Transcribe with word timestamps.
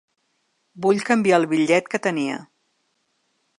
Vull 0.85 1.01
canviar 1.09 1.37
el 1.41 1.45
bitllet 1.53 1.93
que 1.93 2.01
tenia. 2.09 2.41